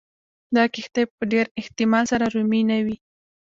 [0.55, 2.95] دا کښتۍ په ډېر احتمال سره رومي نه وې